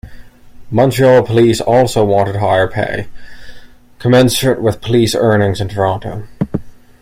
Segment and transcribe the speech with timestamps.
[0.71, 3.07] Montreal police also wanted higher pay,
[3.99, 6.27] commensurate with police earnings in Toronto.